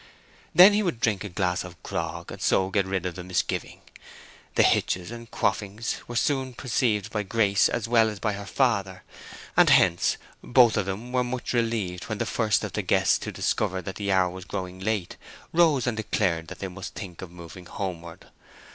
Then 0.55 0.73
he 0.73 0.81
would 0.81 0.99
drink 0.99 1.23
a 1.23 1.29
glass 1.29 1.63
of 1.63 1.77
grog 1.83 2.31
and 2.31 2.41
so 2.41 2.71
get 2.71 2.87
rid 2.87 3.05
of 3.05 3.13
the 3.13 3.23
misgiving. 3.23 3.81
These 4.55 4.65
hitches 4.65 5.11
and 5.11 5.29
quaffings 5.29 5.97
were 6.07 6.15
soon 6.15 6.55
perceived 6.55 7.11
by 7.11 7.21
Grace 7.21 7.69
as 7.69 7.87
well 7.87 8.09
as 8.09 8.19
by 8.19 8.33
her 8.33 8.47
father; 8.47 9.03
and 9.55 9.69
hence 9.69 10.17
both 10.43 10.75
of 10.75 10.87
them 10.87 11.11
were 11.11 11.23
much 11.23 11.53
relieved 11.53 12.05
when 12.05 12.17
the 12.17 12.25
first 12.25 12.63
of 12.63 12.73
the 12.73 12.81
guests 12.81 13.19
to 13.19 13.31
discover 13.31 13.79
that 13.79 13.97
the 13.97 14.11
hour 14.11 14.31
was 14.31 14.43
growing 14.45 14.79
late 14.79 15.17
rose 15.53 15.85
and 15.85 15.97
declared 15.97 16.47
that 16.47 16.61
he 16.61 16.67
must 16.67 16.95
think 16.95 17.21
of 17.21 17.29
moving 17.29 17.67
homeward. 17.67 18.25